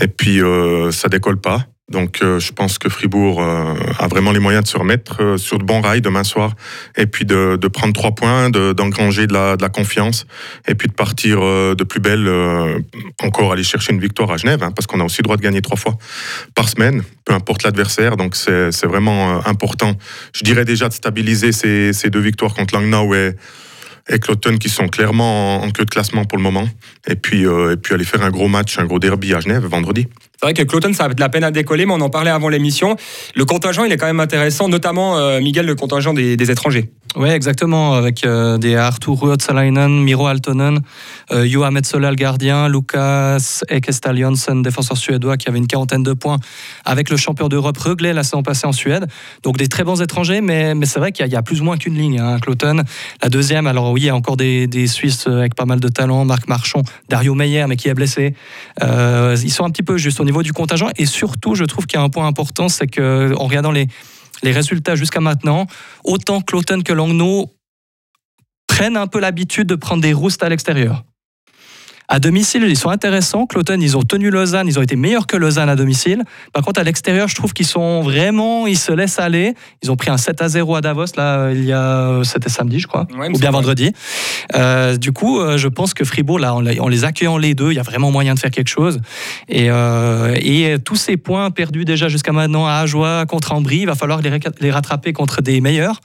[0.00, 1.66] Et puis, euh, ça décolle pas.
[1.90, 5.36] Donc, euh, je pense que Fribourg euh, a vraiment les moyens de se remettre euh,
[5.36, 6.54] sur de bons rails demain soir.
[6.96, 10.24] Et puis, de, prendre trois points, de- d'engranger de, la, confiance.
[10.68, 12.28] Et puis, de partir de plus belle,
[13.22, 15.42] encore aller chercher une victoire à Genève, hein, parce qu'on a aussi le droit de
[15.42, 15.96] gagner trois fois
[16.54, 18.16] par semaine, peu importe l'adversaire.
[18.16, 19.96] Donc, c'est vraiment important.
[20.34, 23.34] Je dirais déjà de stabiliser ces, deux victoires contre Langnau et,
[24.08, 24.18] et
[24.58, 26.68] qui sont clairement en, queue de classement pour le moment.
[27.08, 30.06] Et puis aller faire un gros match, un gros derby à Genève vendredi.
[30.40, 32.30] C'est vrai que Cloton, ça a de la peine à décoller, mais on en parlait
[32.30, 32.96] avant l'émission.
[33.34, 36.90] Le contingent, il est quand même intéressant, notamment, euh, Miguel, le contingent des, des étrangers.
[37.16, 40.78] Oui, exactement, avec euh, des Artur Ruotsalainen, Miro Altonen,
[41.32, 46.38] euh, Johan Metzola, le gardien, Lucas Ekestalionsson, défenseur suédois, qui avait une quarantaine de points
[46.84, 49.08] avec le champion d'Europe Reglé la saison passée en Suède.
[49.42, 51.78] Donc des très bons étrangers, mais, mais c'est vrai qu'il y, a plus ou moins
[51.78, 52.20] qu'une ligne.
[52.20, 52.84] Hein, Cloton,
[53.20, 55.88] la deuxième, alors oui, il y a encore des, des, Suisses avec pas mal de
[55.88, 58.34] talent, Marc Marchand, Dario Meyer, mais qui est blessé.
[58.84, 61.86] Euh, ils sont un petit peu juste au niveau du contingent, et surtout, je trouve
[61.86, 63.88] qu'il y a un point important, c'est qu'en regardant les
[64.42, 65.66] les résultats jusqu'à maintenant,
[66.04, 67.52] autant Cloton que Langnau
[68.66, 71.04] prennent un peu l'habitude de prendre des roustes à l'extérieur.
[72.12, 73.46] À domicile, ils sont intéressants.
[73.46, 76.24] Cloton, ils ont tenu Lausanne, ils ont été meilleurs que Lausanne à domicile.
[76.52, 79.54] Par contre, à l'extérieur, je trouve qu'ils sont vraiment, ils se laissent aller.
[79.84, 82.80] Ils ont pris un 7 à 0 à Davos, là, il y a, c'était samedi,
[82.80, 83.92] je crois, ou bien vendredi.
[84.56, 87.76] Euh, du coup, euh, je pense que Fribourg, là, en les accueillant les deux, il
[87.76, 89.00] y a vraiment moyen de faire quelque chose.
[89.48, 93.86] Et, euh, et tous ces points perdus déjà jusqu'à maintenant à Ajoie contre Ambry, il
[93.86, 96.00] va falloir les, les rattraper contre des meilleurs.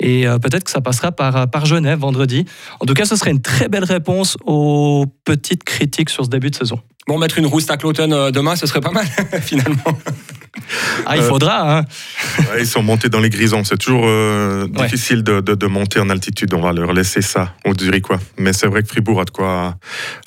[0.00, 2.44] Et euh, peut-être que ça passera par, par Genève vendredi.
[2.78, 6.30] En tout cas, ce serait une très belle réponse aux petits petite critique sur ce
[6.30, 6.80] début de saison.
[7.06, 9.06] Bon, mettre une rousse à Cloton euh, demain, ce serait pas mal,
[9.40, 9.76] finalement.
[11.06, 11.78] Ah, il euh, faudra.
[11.78, 11.84] Hein.
[12.58, 13.64] ils sont montés dans les grisons.
[13.64, 16.54] C'est toujours euh, difficile de, de, monter en altitude.
[16.54, 18.18] On va leur laisser ça au quoi.
[18.38, 19.76] Mais c'est vrai que Fribourg a de, quoi,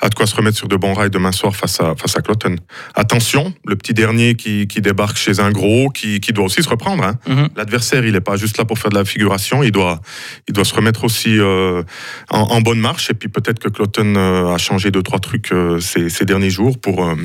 [0.02, 2.22] a de quoi se remettre sur de bons rails demain soir face à, face à
[2.22, 2.56] Cloton.
[2.96, 6.70] Attention, le petit dernier qui, qui débarque chez un gros, qui, qui doit aussi se
[6.70, 7.04] reprendre.
[7.04, 7.16] Hein.
[7.28, 7.50] Mhm.
[7.56, 9.64] L'adversaire, il n'est pas juste là pour faire de la figuration.
[9.64, 10.02] Il doit,
[10.48, 11.84] il doit se remettre aussi en,
[12.30, 13.10] en, bonne marche.
[13.10, 17.06] Et puis peut-être que Cloton a changé deux, trois trucs ces, ces derniers jours pour,
[17.06, 17.16] euh,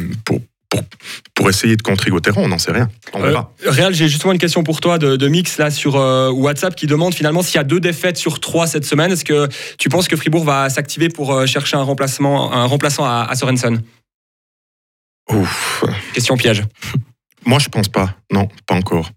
[0.74, 0.82] pour,
[1.34, 2.88] pour, essayer de contrer Gauthieron, on n'en sait rien.
[3.12, 6.74] On euh, Réal, j'ai justement une question pour toi de, Mix là sur euh, WhatsApp
[6.74, 9.88] qui demande finalement s'il y a deux défaites sur trois cette semaine, est-ce que tu
[9.88, 13.82] penses que Fribourg va s'activer pour chercher un remplacement, un remplaçant à, à Sorensen?
[15.30, 15.84] Ouf.
[16.12, 16.62] Question piège.
[17.46, 18.14] Moi, je pense pas.
[18.32, 19.10] Non, pas encore.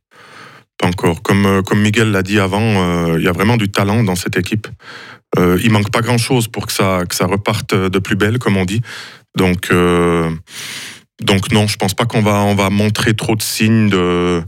[0.78, 1.22] Pas encore.
[1.22, 4.68] Comme, comme Miguel l'a dit avant, il y a vraiment du talent dans cette équipe.
[5.38, 8.66] il manque pas grand-chose pour que ça, que ça reparte de plus belle, comme on
[8.66, 8.82] dit.
[9.38, 10.32] Donc, euh,
[11.22, 14.44] donc non, je pense pas qu'on va, on va montrer trop de signes de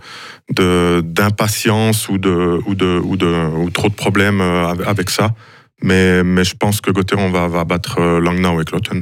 [1.01, 5.31] d'impatience ou de, ou, de, ou, de, ou trop de problèmes euh, avec ça.
[5.81, 9.01] Mais, mais je pense que Gauthieron va, va battre euh, Langnau et Cloton.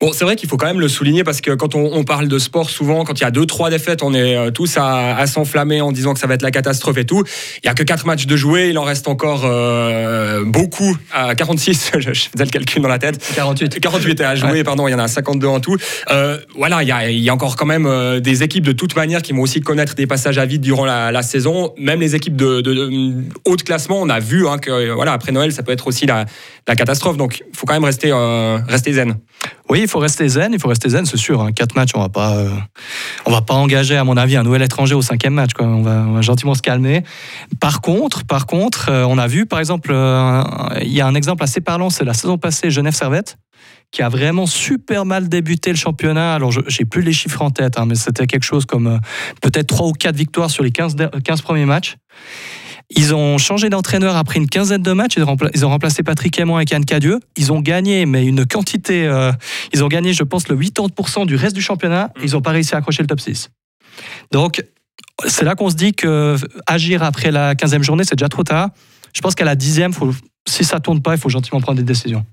[0.00, 2.38] Bon, c'est vrai qu'il faut quand même le souligner parce que quand on, parle de
[2.38, 5.80] sport, souvent, quand il y a deux, trois défaites, on est euh, tous à, s'enflammer
[5.80, 7.24] en disant que ça va être la catastrophe et tout.
[7.64, 10.96] Il y a que quatre matchs de jouer, il en reste encore euh, beaucoup.
[11.12, 13.20] À 46, je, faisais le calcul dans la tête.
[13.34, 13.80] 48.
[13.80, 15.76] 48 à jouer, pardon, il y en a 52 en tout.
[16.12, 18.94] Euh, voilà, il y, a, il y, a, encore quand même des équipes de toute
[18.94, 21.74] manière qui vont aussi connaître des passages à vide durant la, saison.
[21.76, 25.32] Même les équipes de, de, haut de classement, on a vu hein, que voilà, après
[25.32, 26.24] Noël, ça peut être aussi la,
[26.68, 27.16] la catastrophe.
[27.16, 28.12] Donc, il faut quand même rester,
[28.68, 29.16] rester zen.
[29.70, 31.42] Oui, il faut rester zen, il faut rester zen, c'est sûr.
[31.42, 31.52] Hein.
[31.52, 32.50] Quatre matchs, on va pas, euh,
[33.26, 35.50] va pas engager, à mon avis, un nouvel étranger au cinquième match.
[35.58, 37.02] On, va, gentiment se calmer.
[37.60, 40.42] Par contre, par contre, euh, on a vu, par exemple, euh,
[40.80, 43.36] il y a un exemple assez parlant, c'est la saison passée Genève Servette
[43.90, 46.34] qui a vraiment super mal débuté le championnat.
[46.34, 49.00] Alors, je n'ai plus les chiffres en tête, hein, mais c'était quelque chose comme
[49.40, 51.96] peut-être trois ou quatre victoires sur les 15, 15 premiers matchs.
[52.90, 55.16] Ils ont changé d'entraîneur après une quinzaine de matchs.
[55.16, 57.20] Ils ont, remplacé Patrick Aymon et Anne Cadieux.
[57.36, 59.06] Ils ont gagné, mais une quantité.
[59.06, 59.30] Euh,
[59.74, 62.10] ils ont gagné, je pense, le 80% du reste du championnat.
[62.22, 63.50] Ils n'ont pas réussi à accrocher le top 6.
[64.32, 64.64] Donc,
[65.26, 68.70] c'est là qu'on se dit que agir après la 15e journée, c'est déjà trop tard.
[69.14, 70.14] Je pense qu'à la 10e, faut,
[70.48, 72.24] si ça tourne pas, il faut gentiment prendre des décisions.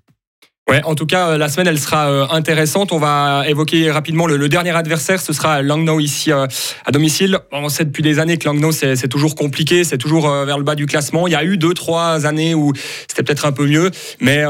[0.67, 2.91] Ouais, en tout cas, euh, la semaine, elle sera euh, intéressante.
[2.91, 5.21] On va évoquer rapidement le, dernier adversaire.
[5.21, 6.47] Ce sera Langnau ici euh,
[6.85, 7.37] à domicile.
[7.51, 9.83] On sait depuis des années que Langnau, c'est toujours compliqué.
[9.83, 11.27] C'est toujours vers le bas du classement.
[11.27, 12.73] Il y a eu deux, trois années où
[13.07, 13.91] c'était peut-être un peu mieux.
[14.19, 14.43] Mais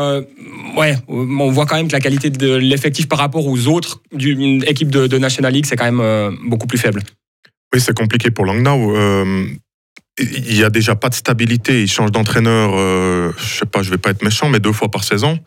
[0.78, 4.64] ouais, on voit quand même que la qualité de l'effectif par rapport aux autres d'une
[4.64, 7.02] équipe de, National League, c'est quand même beaucoup plus faible.
[7.74, 8.96] Oui, c'est compliqué pour Langnau
[10.18, 11.84] il y a déjà pas de stabilité.
[11.84, 12.72] Il change d'entraîneur,
[13.38, 15.40] je sais pas, je vais pas être méchant, mais deux fois par saison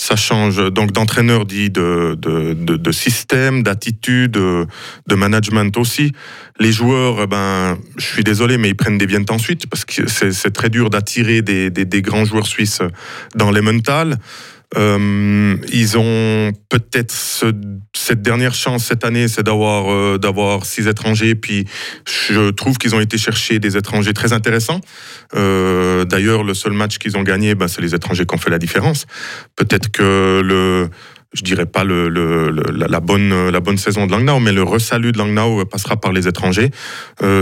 [0.00, 6.12] ça change donc d'entraîneur dit de, de, de, système, d'attitude, de management aussi.
[6.60, 10.06] Les joueurs, eh ben, je suis désolé, mais ils prennent des viennes ensuite parce que
[10.08, 12.80] c'est très dur d'attirer des, des, des, grands joueurs suisses
[13.34, 14.18] dans les mentales.
[14.76, 17.14] Euh, ils ont peut-être
[17.96, 21.34] cette dernière chance cette année, c'est d'avoir euh, d'avoir six étrangers.
[21.34, 21.66] Puis
[22.06, 24.80] je trouve qu'ils ont été chercher des étrangers très intéressants.
[25.34, 28.50] Euh, D'ailleurs, le seul match qu'ils ont gagné, ben, c'est les étrangers qui ont fait
[28.50, 29.06] la différence.
[29.56, 30.90] Peut-être que le
[31.34, 35.18] je dirais pas le, la, bonne, la bonne saison de Langnau, mais le resalut de
[35.18, 36.70] Langnau passera par les étrangers.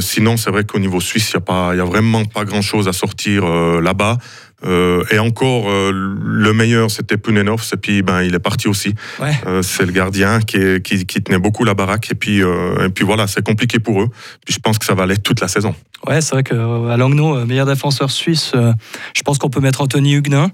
[0.01, 1.41] Sinon, c'est vrai qu'au niveau suisse, il
[1.77, 4.19] n'y a, a vraiment pas grand-chose à sortir là-bas.
[4.65, 8.95] Euh, et encore, euh, le meilleur, c'était Punenov, et puis ben, il est parti aussi.
[9.21, 9.33] Ouais.
[9.47, 12.89] Euh, c'est le gardien qui, est- qui, qui tenait beaucoup la baraque, et puis, et
[12.95, 14.09] puis voilà, c'est compliqué pour eux.
[14.45, 15.75] Puis je pense que ça va l'être toute la saison.
[16.07, 16.55] Ouais, c'est vrai qu'à
[16.97, 20.51] Langnau, meilleur défenseur suisse, je pense qu'on peut mettre Anthony Huguenin.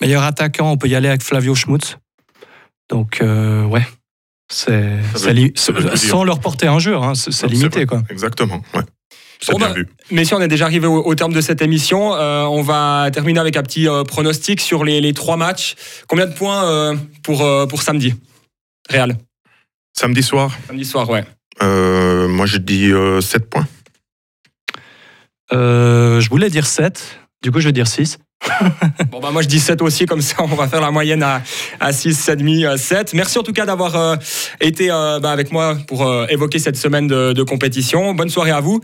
[0.00, 1.98] Meilleur attaquant, on peut y aller avec Flavio Schmutz.
[2.90, 3.86] Donc, ouais,
[4.48, 4.98] c'est
[5.96, 7.86] sans leur porter un jeu, hein, c'est limité.
[7.86, 8.02] quoi.
[8.10, 8.82] Exactement, ouais.
[9.48, 9.88] Bon, bien bah, vu.
[10.10, 12.14] Messieurs, on est déjà arrivé au, au terme de cette émission.
[12.14, 15.74] Euh, on va terminer avec un petit euh, pronostic sur les, les trois matchs.
[16.08, 18.14] Combien de points euh, pour, euh, pour samedi
[18.88, 19.16] Réal.
[19.98, 21.24] Samedi soir, Samedi soir, ouais.
[21.62, 23.66] euh, moi je dis 7 points.
[25.52, 28.18] Euh, je voulais dire 7, du coup je vais dire 6.
[29.10, 31.42] Bon, bah, moi, je dis 7 aussi, comme ça, on va faire la moyenne à,
[31.80, 33.14] à 6, 7,5, 7.
[33.14, 34.16] Merci en tout cas d'avoir euh,
[34.60, 38.14] été euh, bah, avec moi pour euh, évoquer cette semaine de, compétition.
[38.14, 38.80] Bonne soirée à vous.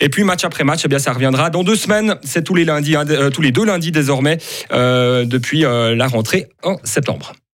[0.00, 2.16] Et puis, match après match, eh bien, ça reviendra dans deux semaines.
[2.22, 4.38] C'est tous les lundis, hein, tous les deux lundis désormais,
[4.70, 7.32] depuis la rentrée en septembre.